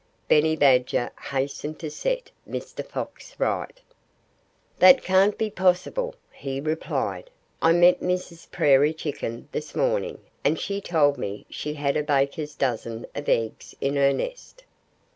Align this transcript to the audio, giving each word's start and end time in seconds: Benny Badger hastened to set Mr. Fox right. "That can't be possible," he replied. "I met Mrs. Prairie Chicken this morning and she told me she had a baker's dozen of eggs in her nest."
Benny 0.27 0.55
Badger 0.55 1.11
hastened 1.29 1.77
to 1.81 1.91
set 1.91 2.31
Mr. 2.49 2.83
Fox 2.83 3.39
right. 3.39 3.79
"That 4.79 5.03
can't 5.03 5.37
be 5.37 5.51
possible," 5.51 6.15
he 6.31 6.59
replied. 6.59 7.29
"I 7.61 7.73
met 7.73 7.99
Mrs. 7.99 8.49
Prairie 8.49 8.95
Chicken 8.95 9.47
this 9.51 9.75
morning 9.75 10.19
and 10.43 10.59
she 10.59 10.81
told 10.81 11.19
me 11.19 11.45
she 11.51 11.75
had 11.75 11.95
a 11.95 12.01
baker's 12.01 12.55
dozen 12.55 13.05
of 13.13 13.29
eggs 13.29 13.75
in 13.79 13.95
her 13.95 14.11
nest." 14.11 14.63